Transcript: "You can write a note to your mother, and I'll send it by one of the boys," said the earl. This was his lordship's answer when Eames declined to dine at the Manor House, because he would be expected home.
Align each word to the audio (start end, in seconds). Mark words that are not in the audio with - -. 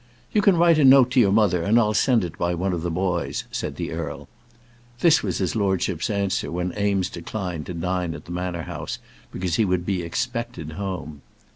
"You 0.33 0.41
can 0.41 0.57
write 0.57 0.79
a 0.79 0.83
note 0.83 1.11
to 1.11 1.19
your 1.19 1.31
mother, 1.31 1.61
and 1.61 1.77
I'll 1.77 1.93
send 1.93 2.23
it 2.23 2.35
by 2.35 2.55
one 2.55 2.73
of 2.73 2.81
the 2.81 2.89
boys," 2.89 3.43
said 3.51 3.75
the 3.75 3.91
earl. 3.91 4.27
This 5.01 5.21
was 5.21 5.37
his 5.37 5.55
lordship's 5.55 6.09
answer 6.09 6.51
when 6.51 6.73
Eames 6.75 7.07
declined 7.07 7.67
to 7.67 7.75
dine 7.75 8.15
at 8.15 8.25
the 8.25 8.31
Manor 8.31 8.63
House, 8.63 8.97
because 9.31 9.57
he 9.57 9.63
would 9.63 9.85
be 9.85 10.01
expected 10.01 10.71
home. 10.71 11.21